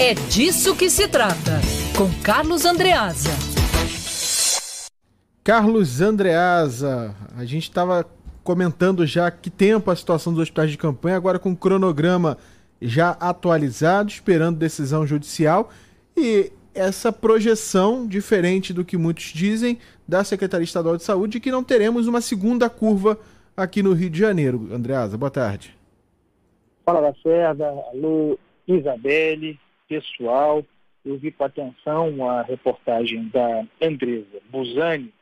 [0.00, 1.60] É disso que se trata,
[1.96, 3.28] com Carlos Andreasa.
[5.44, 8.06] Carlos Andreasa, a gente estava
[8.42, 12.38] comentando já que tempo a situação dos hospitais de campanha, agora com o cronograma
[12.80, 15.68] já atualizado, esperando decisão judicial
[16.16, 19.78] e essa projeção, diferente do que muitos dizem,
[20.08, 23.18] da Secretaria Estadual de Saúde, que não teremos uma segunda curva
[23.54, 24.68] aqui no Rio de Janeiro.
[24.72, 25.76] Andreasa, boa tarde.
[26.82, 27.68] Fala, Lacerda.
[27.92, 29.60] Alô, Isabelle,
[29.92, 30.64] pessoal.
[31.04, 35.12] Eu vi com atenção a reportagem da Andresa Busani.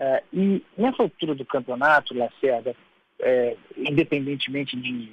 [0.00, 2.74] Uh, e nessa altura do campeonato, Lacerda,
[3.20, 5.12] é, independentemente de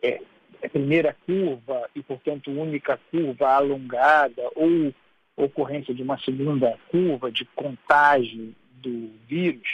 [0.00, 0.20] é,
[0.68, 4.94] primeira curva e, portanto, única curva alongada ou
[5.36, 9.68] ocorrência de uma segunda curva de contágio do vírus,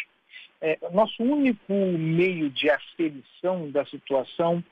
[0.62, 4.64] é, nosso único meio de aferição da situação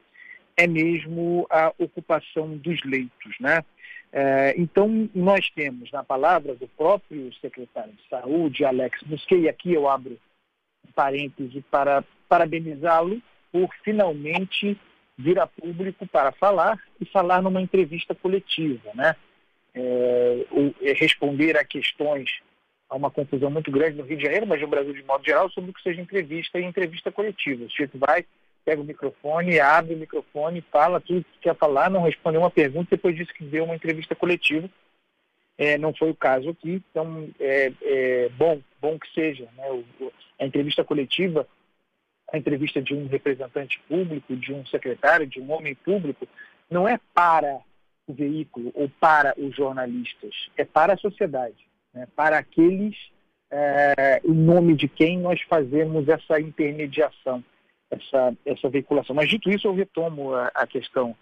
[0.59, 3.63] é mesmo a ocupação dos leitos, né?
[4.11, 9.73] É, então, nós temos, na palavra do próprio secretário de Saúde, Alex Busquet, e aqui
[9.73, 10.19] eu abro
[10.87, 13.21] um parêntese para parabenizá-lo
[13.53, 14.79] por finalmente
[15.17, 19.17] vir a público para falar e falar numa entrevista coletiva, né?
[19.75, 20.47] É,
[20.83, 22.31] é responder a questões,
[22.89, 25.51] há uma confusão muito grande no Rio de Janeiro, mas no Brasil de modo geral,
[25.51, 27.65] sobre o que seja entrevista e entrevista coletiva.
[27.65, 28.25] O sujeito vai
[28.69, 32.89] pega o microfone, abre o microfone, fala tudo que quer falar, não responde uma pergunta,
[32.91, 34.69] depois disse que deu uma entrevista coletiva.
[35.57, 39.49] É, não foi o caso aqui, então é, é bom, bom que seja.
[39.57, 39.71] Né?
[39.71, 41.49] O, a entrevista coletiva,
[42.31, 46.29] a entrevista de um representante público, de um secretário, de um homem público,
[46.71, 47.61] não é para
[48.07, 52.07] o veículo ou para os jornalistas, é para a sociedade, né?
[52.15, 52.95] para aqueles
[53.51, 57.43] é, em nome de quem nós fazemos essa intermediação
[57.91, 59.15] essa, essa veiculação.
[59.15, 61.17] Mas dito isso, eu retomo a, a questão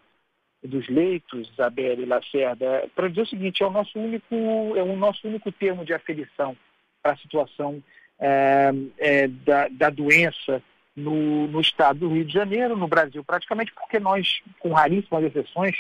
[0.62, 4.34] dos leitos, Isabel e Lacerda, para dizer o seguinte, é o nosso único,
[4.76, 6.56] é o nosso único termo de aferição
[7.02, 7.82] para a situação
[8.18, 10.62] é, é, da, da doença
[10.94, 15.76] no, no estado do Rio de Janeiro, no Brasil praticamente, porque nós, com raríssimas exceções,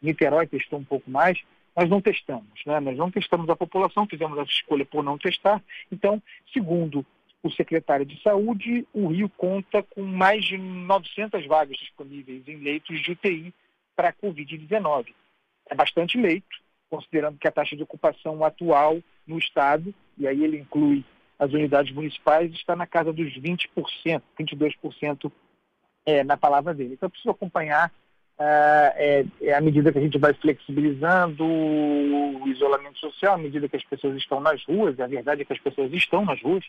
[0.00, 1.38] Niterói testou um pouco mais,
[1.76, 2.78] nós não testamos, né?
[2.80, 5.62] nós não testamos a população, fizemos essa escolha por não testar.
[5.90, 6.22] Então,
[6.52, 7.04] segundo
[7.42, 13.02] o secretário de Saúde, o Rio conta com mais de 900 vagas disponíveis em leitos
[13.02, 13.52] de UTI
[13.96, 15.12] para a Covid-19.
[15.68, 16.56] É bastante leito,
[16.88, 21.04] considerando que a taxa de ocupação atual no Estado, e aí ele inclui
[21.38, 25.32] as unidades municipais, está na casa dos 20%, 22%
[26.06, 26.94] é, na palavra dele.
[26.94, 27.88] Então, preciso acompanhar
[28.38, 33.68] uh, é, é, à medida que a gente vai flexibilizando o isolamento social, à medida
[33.68, 36.64] que as pessoas estão nas ruas, a verdade é que as pessoas estão nas ruas,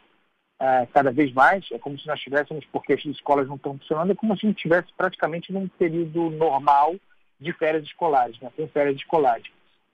[0.62, 4.12] uh, cada vez mais, é como se nós tivéssemos, porque as escolas não estão funcionando,
[4.12, 6.96] é como se a gente estivesse praticamente num período normal
[7.40, 9.46] de férias escolares, né, com férias escolares.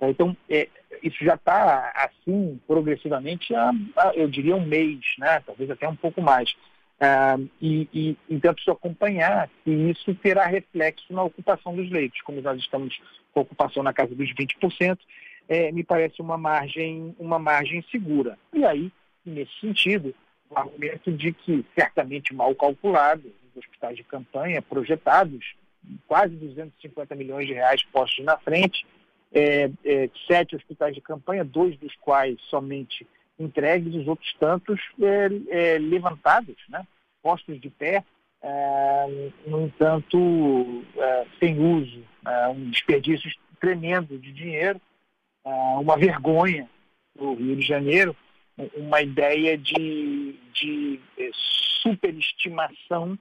[0.01, 0.69] Então, é,
[1.03, 3.71] isso já está assim, progressivamente, há,
[4.13, 6.55] eu diria um mês, né, talvez até um pouco mais.
[6.99, 12.21] Uh, e, e, então, preciso acompanhar se isso terá reflexo na ocupação dos leitos.
[12.21, 12.99] Como nós estamos
[13.33, 14.97] com ocupação na casa dos 20%,
[15.47, 18.37] é, me parece uma margem, uma margem segura.
[18.53, 18.91] E aí,
[19.25, 20.13] nesse sentido,
[20.49, 25.55] o argumento de que, certamente mal calculado, os hospitais de campanha projetados,
[26.07, 28.85] quase 250 milhões de reais postos na frente,
[29.31, 33.05] é, é, sete hospitais de campanha, dois dos quais somente
[33.37, 36.85] entregues, os outros tantos é, é levantados, né?
[37.21, 38.03] postos de pé,
[38.41, 42.03] é, no entanto, é, sem uso,
[42.55, 43.29] um desperdício
[43.59, 44.79] tremendo de dinheiro,
[45.79, 46.69] uma vergonha
[47.15, 48.15] no Rio de Janeiro,
[48.75, 50.08] uma ideia de,
[50.59, 51.31] de eh,
[51.81, 53.17] superestimação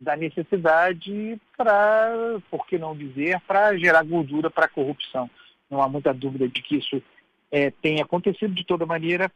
[0.00, 5.28] da necessidade para, por que não dizer, para gerar gordura para a corrupção.
[5.68, 7.02] Não há muita dúvida de que isso
[7.50, 8.54] é, tem acontecido.
[8.54, 9.30] De toda maneira,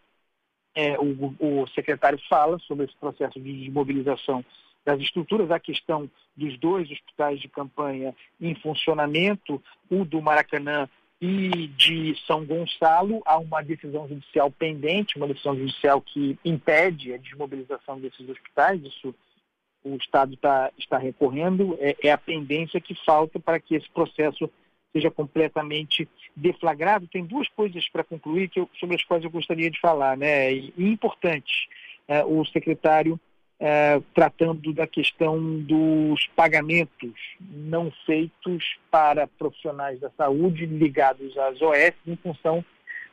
[0.74, 4.44] é, o, o secretário fala sobre esse processo de desmobilização
[4.84, 10.88] das estruturas, a questão dos dois hospitais de campanha em funcionamento, o do Maracanã
[11.22, 17.16] e de São Gonçalo há uma decisão judicial pendente, uma decisão judicial que impede a
[17.16, 19.14] desmobilização desses hospitais, isso
[19.84, 24.50] o Estado tá, está recorrendo, é, é, a pendência que falta para que esse processo
[24.92, 27.06] seja completamente deflagrado.
[27.06, 30.52] Tem duas coisas para concluir eu, sobre as quais eu gostaria de falar, né?
[30.52, 31.68] E, e importante,
[32.08, 33.18] é, o secretário
[33.64, 41.92] é, tratando da questão dos pagamentos não feitos para profissionais da saúde ligados às OS
[42.04, 42.64] em função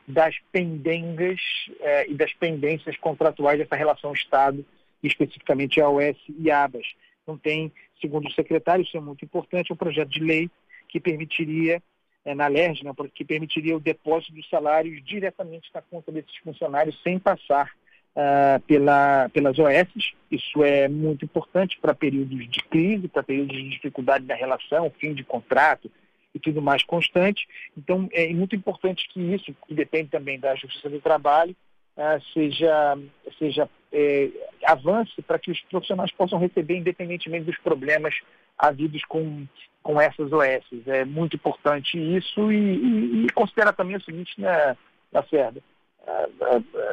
[0.08, 1.40] das pendengas
[1.78, 4.66] é, e das pendências contratuais dessa relação Estado,
[5.04, 6.96] especificamente a OS e ABAS.
[7.22, 10.50] Então tem, segundo o secretário, isso é muito importante, um projeto de lei
[10.88, 11.80] que permitiria
[12.24, 17.00] é, na LERJ, né, porque permitiria o depósito dos salários diretamente na conta desses funcionários
[17.04, 17.70] sem passar
[18.16, 20.14] uh, pela, pelas OS.
[20.30, 25.14] Isso é muito importante para períodos de crise, para períodos de dificuldade da relação, fim
[25.14, 25.90] de contrato
[26.34, 27.48] e tudo mais constante.
[27.76, 31.56] Então, é muito importante que isso, que depende também da Justiça do Trabalho,
[31.96, 32.98] uh, seja,
[33.38, 34.30] seja é,
[34.64, 38.14] avance para que os profissionais possam receber independentemente dos problemas
[38.56, 39.46] havidos com,
[39.82, 40.86] com essas OS.
[40.86, 44.76] É muito importante isso e, e, e considera também o seguinte, né,
[45.12, 45.60] Lacerda,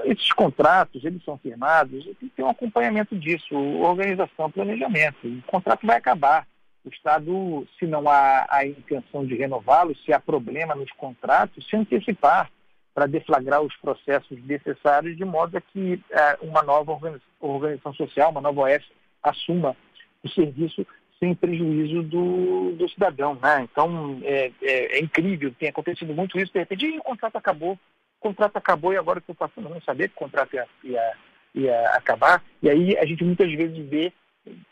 [0.06, 5.28] esses contratos, eles são firmados, tem que ter um acompanhamento disso, organização, planejamento.
[5.28, 6.48] O contrato vai acabar.
[6.86, 11.76] O Estado, se não há a intenção de renová-lo, se há problema nos contratos, se
[11.76, 12.50] antecipar
[12.94, 16.98] para deflagrar os processos necessários de modo a que é, uma nova
[17.40, 18.84] organização social, uma nova OS,
[19.22, 19.76] assuma
[20.24, 20.86] o serviço
[21.20, 23.36] sem prejuízo do, do cidadão.
[23.36, 23.68] Né?
[23.72, 27.78] Então, é, é, é, incrível, tem acontecido muito isso, de repente, o contrato acabou,
[28.20, 31.14] o contrato acabou e agora que eu não sabia que o contrato ia, ia,
[31.54, 32.44] ia, acabar.
[32.62, 34.12] E aí a gente muitas vezes vê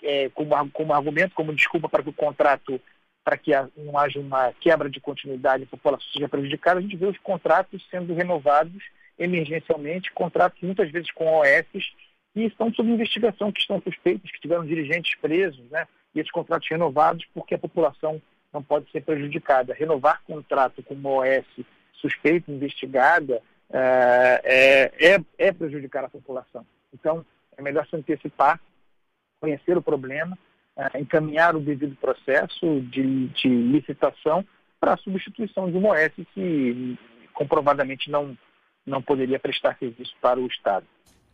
[0.02, 2.80] é, como, como argumento, como desculpa para que o contrato,
[3.24, 7.06] para que não haja uma quebra de continuidade a população seja prejudicada, a gente vê
[7.06, 8.84] os contratos sendo renovados
[9.18, 11.94] emergencialmente, contratos muitas vezes com OS
[12.34, 15.88] que estão sob investigação, que estão suspeitos, que tiveram dirigentes presos, né?
[16.14, 18.22] e esses contratos renovados porque a população
[18.54, 19.74] não pode ser prejudicada.
[19.74, 21.66] Renovar contrato com uma OS
[22.02, 26.66] suspeita, investigada, é, é, é prejudicar a população.
[26.94, 27.26] Então,
[27.58, 28.60] é melhor se antecipar,
[29.40, 30.38] conhecer o problema,
[30.78, 34.46] é, encaminhar o devido processo de, de licitação
[34.80, 36.98] para a substituição de uma OS que
[37.34, 38.38] comprovadamente não,
[38.86, 40.86] não poderia prestar serviço para o Estado.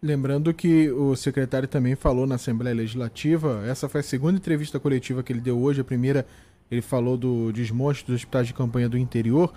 [0.02, 5.22] Lembrando que o secretário também falou na Assembleia Legislativa, essa foi a segunda entrevista coletiva
[5.22, 6.26] que ele deu hoje, a primeira
[6.72, 9.54] ele falou do desmonte dos hospitais de campanha do interior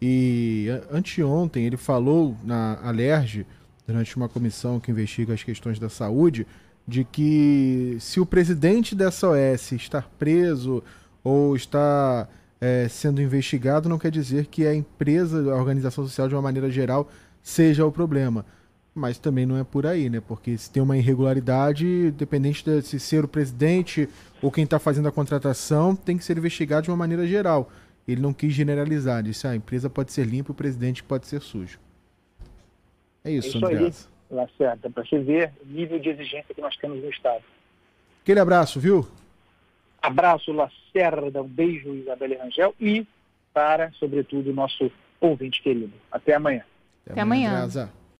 [0.00, 3.46] e anteontem ele falou na Alerj,
[3.86, 6.46] durante uma comissão que investiga as questões da saúde,
[6.86, 10.82] de que se o presidente dessa OS estar preso
[11.22, 12.28] ou está
[12.60, 16.70] é, sendo investigado, não quer dizer que a empresa, a organização social de uma maneira
[16.70, 17.10] geral,
[17.42, 18.44] seja o problema
[18.96, 20.22] mas também não é por aí, né?
[20.26, 24.08] Porque se tem uma irregularidade, dependente de se ser o presidente
[24.40, 27.70] ou quem está fazendo a contratação, tem que ser investigado de uma maneira geral.
[28.06, 31.40] Ele não quis generalizar, disse: ah, a empresa pode ser limpa, o presidente pode ser
[31.40, 31.78] sujo.
[33.24, 33.90] É isso, é isso André.
[34.28, 37.44] Lacerda, para você ver o nível de exigência que nós temos no Estado.
[38.22, 39.08] Aquele abraço, viu?
[40.02, 43.06] Abraço, Lacerda, um beijo, Isabela Rangel, e
[43.52, 45.92] para, sobretudo, o nosso ouvinte querido.
[46.10, 46.64] Até amanhã.
[47.04, 47.50] Até, Até amanhã.
[47.50, 47.90] amanhã.